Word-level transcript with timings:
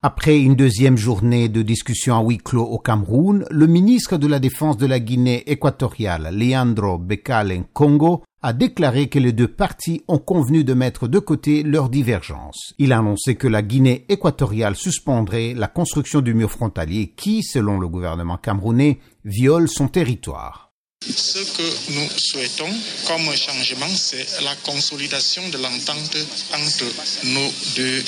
Après 0.00 0.38
une 0.38 0.54
deuxième 0.54 0.96
journée 0.96 1.48
de 1.48 1.60
discussion 1.62 2.16
à 2.16 2.22
huis 2.22 2.38
clos 2.38 2.62
au 2.62 2.78
Cameroun, 2.78 3.44
le 3.50 3.66
ministre 3.66 4.16
de 4.16 4.28
la 4.28 4.38
Défense 4.38 4.76
de 4.76 4.86
la 4.86 5.00
Guinée 5.00 5.42
équatoriale, 5.50 6.28
Leandro 6.32 6.98
Bekale 6.98 7.64
Congo, 7.72 8.22
a 8.40 8.52
déclaré 8.52 9.08
que 9.08 9.18
les 9.18 9.32
deux 9.32 9.48
parties 9.48 10.04
ont 10.06 10.20
convenu 10.20 10.62
de 10.62 10.72
mettre 10.72 11.08
de 11.08 11.18
côté 11.18 11.64
leurs 11.64 11.88
divergences. 11.88 12.74
Il 12.78 12.92
a 12.92 12.98
annoncé 12.98 13.34
que 13.34 13.48
la 13.48 13.62
Guinée 13.62 14.06
équatoriale 14.08 14.76
suspendrait 14.76 15.54
la 15.54 15.66
construction 15.66 16.20
du 16.20 16.32
mur 16.32 16.52
frontalier 16.52 17.12
qui, 17.16 17.42
selon 17.42 17.80
le 17.80 17.88
gouvernement 17.88 18.36
camerounais, 18.36 19.00
viole 19.24 19.66
son 19.66 19.88
territoire. 19.88 20.68
Ce 21.00 21.38
que 21.56 21.92
nous 21.94 22.08
souhaitons 22.18 22.74
comme 23.06 23.34
changement, 23.34 23.88
c'est 23.96 24.42
la 24.42 24.54
consolidation 24.56 25.48
de 25.48 25.58
l'entente 25.58 26.16
entre 26.52 26.84
nos 27.24 27.52
deux 27.76 28.02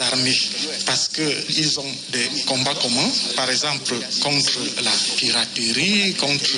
armées. 0.00 0.38
Parce 0.86 1.08
qu'ils 1.08 1.80
ont 1.80 1.94
des 2.12 2.28
combats 2.46 2.74
communs, 2.74 3.12
par 3.36 3.50
exemple 3.50 3.94
contre 4.22 4.58
la 4.82 4.90
piraterie, 5.16 6.14
contre 6.14 6.56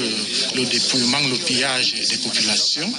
le 0.54 0.64
dépouillement, 0.66 1.20
le 1.28 1.36
pillage 1.38 1.94
des 1.94 2.18
populations. 2.18 2.90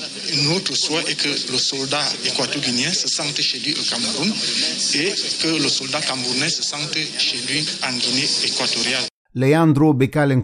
Notre 0.43 0.75
souhait 0.75 1.03
est 1.07 1.15
que 1.15 1.51
le 1.51 1.57
soldat 1.57 2.05
équato-guinéen 2.25 2.93
se 2.93 3.07
sente 3.07 3.41
chez 3.41 3.59
lui 3.59 3.73
au 3.73 3.83
Cameroun 3.83 4.33
et 4.95 5.13
que 5.41 5.47
le 5.47 5.69
soldat 5.69 6.01
camerounais 6.01 6.49
se 6.49 6.63
sente 6.63 6.97
chez 7.17 7.37
lui 7.47 7.65
en 7.83 7.93
Guinée 7.93 8.29
équatoriale. 8.43 9.07
Leandro 9.37 9.93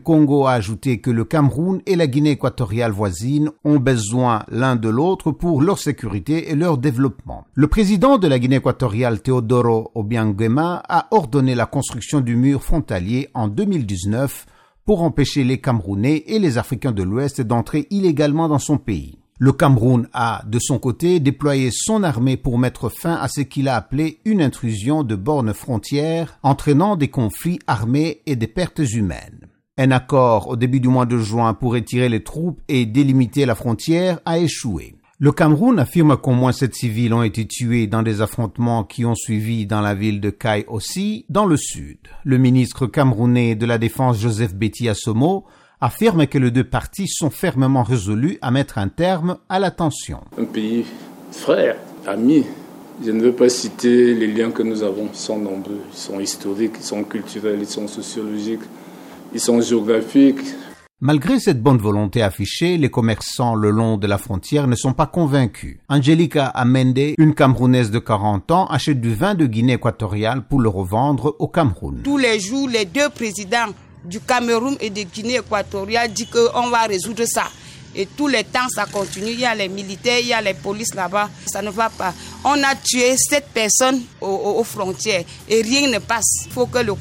Congo 0.03 0.47
a 0.47 0.51
ajouté 0.51 0.99
que 0.99 1.11
le 1.11 1.23
Cameroun 1.23 1.81
et 1.85 1.95
la 1.95 2.07
Guinée 2.07 2.31
équatoriale 2.31 2.91
voisine 2.91 3.49
ont 3.63 3.79
besoin 3.79 4.43
l'un 4.49 4.75
de 4.75 4.89
l'autre 4.89 5.31
pour 5.31 5.61
leur 5.61 5.79
sécurité 5.79 6.51
et 6.51 6.55
leur 6.55 6.77
développement. 6.77 7.45
Le 7.53 7.67
président 7.67 8.17
de 8.17 8.27
la 8.27 8.37
Guinée 8.37 8.57
équatoriale 8.57 9.21
Teodoro 9.21 9.91
Obiangema 9.95 10.83
a 10.89 11.07
ordonné 11.11 11.55
la 11.55 11.67
construction 11.67 12.19
du 12.19 12.35
mur 12.35 12.61
frontalier 12.61 13.29
en 13.33 13.47
2019 13.47 14.45
pour 14.83 15.03
empêcher 15.03 15.45
les 15.45 15.61
Camerounais 15.61 16.25
et 16.27 16.39
les 16.39 16.57
Africains 16.57 16.91
de 16.91 17.03
l'Ouest 17.03 17.39
d'entrer 17.39 17.87
illégalement 17.91 18.49
dans 18.49 18.59
son 18.59 18.77
pays. 18.77 19.20
Le 19.43 19.53
Cameroun 19.53 20.07
a, 20.13 20.43
de 20.45 20.59
son 20.59 20.77
côté, 20.77 21.19
déployé 21.19 21.71
son 21.73 22.03
armée 22.03 22.37
pour 22.37 22.59
mettre 22.59 22.89
fin 22.89 23.15
à 23.15 23.27
ce 23.27 23.41
qu'il 23.41 23.69
a 23.69 23.75
appelé 23.75 24.19
une 24.23 24.39
intrusion 24.39 25.01
de 25.01 25.15
bornes 25.15 25.55
frontières, 25.55 26.37
entraînant 26.43 26.95
des 26.95 27.07
conflits 27.07 27.57
armés 27.65 28.21
et 28.27 28.35
des 28.35 28.45
pertes 28.45 28.83
humaines. 28.93 29.47
Un 29.79 29.89
accord 29.89 30.49
au 30.49 30.57
début 30.57 30.79
du 30.79 30.89
mois 30.89 31.07
de 31.07 31.17
juin 31.17 31.55
pour 31.55 31.73
retirer 31.73 32.07
les 32.07 32.23
troupes 32.23 32.61
et 32.67 32.85
délimiter 32.85 33.47
la 33.47 33.55
frontière 33.55 34.19
a 34.25 34.37
échoué. 34.37 34.93
Le 35.17 35.31
Cameroun 35.31 35.79
affirme 35.79 36.17
qu'au 36.17 36.33
moins 36.33 36.51
sept 36.51 36.75
civils 36.75 37.11
ont 37.11 37.23
été 37.23 37.47
tués 37.47 37.87
dans 37.87 38.03
des 38.03 38.21
affrontements 38.21 38.83
qui 38.83 39.05
ont 39.05 39.15
suivi 39.15 39.65
dans 39.65 39.81
la 39.81 39.95
ville 39.95 40.21
de 40.21 40.29
Kai 40.29 40.65
aussi, 40.67 41.25
dans 41.29 41.47
le 41.47 41.57
sud. 41.57 41.97
Le 42.23 42.37
ministre 42.37 42.85
camerounais 42.85 43.55
de 43.55 43.65
la 43.65 43.79
Défense 43.79 44.19
Joseph 44.19 44.53
Betty 44.53 44.87
Assomo 44.87 45.47
affirme 45.81 46.27
que 46.27 46.37
les 46.37 46.51
deux 46.51 46.63
parties 46.63 47.07
sont 47.07 47.31
fermement 47.31 47.83
résolues 47.83 48.37
à 48.41 48.51
mettre 48.51 48.77
un 48.77 48.87
terme 48.87 49.37
à 49.49 49.59
la 49.59 49.71
tension. 49.71 50.21
Un 50.37 50.45
pays 50.45 50.85
frère, 51.31 51.75
ami, 52.07 52.45
je 53.03 53.11
ne 53.11 53.21
veux 53.21 53.33
pas 53.33 53.49
citer 53.49 54.13
les 54.13 54.27
liens 54.27 54.51
que 54.51 54.61
nous 54.61 54.83
avons, 54.83 55.09
ils 55.11 55.17
sont 55.17 55.39
nombreux, 55.39 55.81
ils 55.91 55.97
sont 55.97 56.19
historiques, 56.19 56.75
ils 56.77 56.85
sont 56.85 57.03
culturels, 57.03 57.59
ils 57.59 57.67
sont 57.67 57.87
sociologiques, 57.87 58.61
ils 59.33 59.39
sont 59.39 59.59
géographiques. 59.59 60.45
Malgré 61.03 61.39
cette 61.39 61.63
bonne 61.63 61.79
volonté 61.79 62.21
affichée, 62.21 62.77
les 62.77 62.91
commerçants 62.91 63.55
le 63.55 63.71
long 63.71 63.97
de 63.97 64.05
la 64.05 64.19
frontière 64.19 64.67
ne 64.67 64.75
sont 64.75 64.93
pas 64.93 65.07
convaincus. 65.07 65.79
Angelica 65.89 66.45
Amende, 66.45 67.15
une 67.17 67.33
Camerounaise 67.33 67.89
de 67.89 67.97
40 67.97 68.51
ans, 68.51 68.67
achète 68.67 69.01
du 69.01 69.15
vin 69.15 69.33
de 69.33 69.47
Guinée 69.47 69.73
équatoriale 69.73 70.43
pour 70.47 70.59
le 70.59 70.69
revendre 70.69 71.35
au 71.39 71.47
Cameroun. 71.47 72.01
Tous 72.03 72.19
les 72.19 72.39
jours, 72.39 72.69
les 72.69 72.85
deux 72.85 73.09
présidents 73.09 73.73
du 74.03 74.19
Cameroun 74.19 74.75
et 74.79 74.89
de 74.89 75.03
Guinée 75.03 75.35
équatoriale 75.37 76.11
dit 76.11 76.27
qu'on 76.27 76.69
va 76.69 76.83
résoudre 76.83 77.25
ça. 77.25 77.43
Et 77.95 78.05
tous 78.05 78.27
les 78.27 78.43
temps, 78.43 78.67
ça 78.69 78.85
continue. 78.85 79.31
Il 79.31 79.39
y 79.39 79.45
a 79.45 79.55
les 79.55 79.69
militaires, 79.69 80.19
il 80.19 80.27
y 80.27 80.33
a 80.33 80.41
les 80.41 80.53
polices 80.53 80.93
là-bas. 80.93 81.29
Ça 81.45 81.61
ne 81.61 81.69
va 81.69 81.89
pas. 81.89 82.13
On 82.43 82.51
a 82.63 82.75
tué 82.75 83.15
sept 83.17 83.45
personnes 83.53 84.01
aux, 84.21 84.63
frontières 84.63 85.23
et 85.49 85.61
rien 85.61 85.89
ne 85.89 85.99
passe. 85.99 86.45
Il 86.45 86.51
faut 86.51 86.65
que 86.65 86.79
le, 86.79 86.93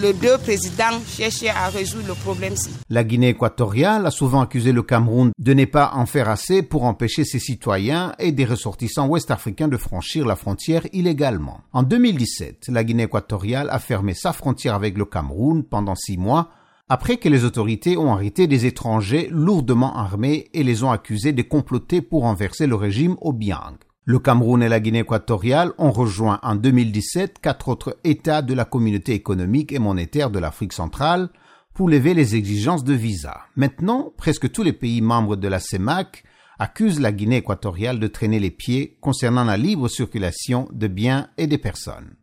le, 0.00 0.12
deux 0.12 0.38
présidents 0.38 1.00
cherchent 1.06 1.44
à 1.44 1.68
résoudre 1.68 2.08
le 2.08 2.14
problème. 2.14 2.54
La 2.88 3.04
Guinée 3.04 3.30
équatoriale 3.30 4.06
a 4.06 4.10
souvent 4.10 4.40
accusé 4.40 4.72
le 4.72 4.82
Cameroun 4.82 5.32
de 5.38 5.54
ne 5.54 5.64
pas 5.64 5.92
en 5.94 6.06
faire 6.06 6.28
assez 6.28 6.62
pour 6.62 6.84
empêcher 6.84 7.24
ses 7.24 7.38
citoyens 7.38 8.14
et 8.18 8.32
des 8.32 8.44
ressortissants 8.44 9.08
ouest-africains 9.08 9.68
de 9.68 9.76
franchir 9.76 10.26
la 10.26 10.36
frontière 10.36 10.82
illégalement. 10.92 11.60
En 11.72 11.82
2017, 11.82 12.68
la 12.68 12.84
Guinée 12.84 13.04
équatoriale 13.04 13.68
a 13.70 13.78
fermé 13.78 14.14
sa 14.14 14.32
frontière 14.32 14.74
avec 14.74 14.96
le 14.98 15.04
Cameroun 15.04 15.64
pendant 15.64 15.94
six 15.94 16.16
mois 16.16 16.50
après 16.88 17.16
que 17.16 17.28
les 17.28 17.44
autorités 17.44 17.96
ont 17.96 18.12
arrêté 18.12 18.46
des 18.46 18.66
étrangers 18.66 19.28
lourdement 19.30 19.96
armés 19.96 20.48
et 20.52 20.62
les 20.62 20.84
ont 20.84 20.90
accusés 20.90 21.32
de 21.32 21.42
comploter 21.42 22.02
pour 22.02 22.22
renverser 22.22 22.66
le 22.66 22.74
régime 22.74 23.16
au 23.20 23.32
Biang. 23.32 23.76
Le 24.04 24.18
Cameroun 24.18 24.62
et 24.62 24.68
la 24.68 24.80
Guinée 24.80 24.98
équatoriale 24.98 25.72
ont 25.78 25.90
rejoint 25.90 26.38
en 26.42 26.56
2017 26.56 27.38
quatre 27.40 27.68
autres 27.68 27.96
États 28.04 28.42
de 28.42 28.52
la 28.52 28.66
communauté 28.66 29.14
économique 29.14 29.72
et 29.72 29.78
monétaire 29.78 30.30
de 30.30 30.38
l'Afrique 30.38 30.74
centrale 30.74 31.30
pour 31.72 31.88
lever 31.88 32.12
les 32.12 32.36
exigences 32.36 32.84
de 32.84 32.92
visa. 32.92 33.40
Maintenant, 33.56 34.12
presque 34.18 34.52
tous 34.52 34.62
les 34.62 34.74
pays 34.74 35.00
membres 35.00 35.36
de 35.36 35.48
la 35.48 35.60
CEMAC 35.60 36.22
accusent 36.58 37.00
la 37.00 37.12
Guinée 37.12 37.38
équatoriale 37.38 37.98
de 37.98 38.06
traîner 38.08 38.40
les 38.40 38.50
pieds 38.50 38.98
concernant 39.00 39.44
la 39.44 39.56
libre 39.56 39.88
circulation 39.88 40.68
de 40.70 40.86
biens 40.86 41.28
et 41.38 41.46
des 41.46 41.58
personnes. 41.58 42.14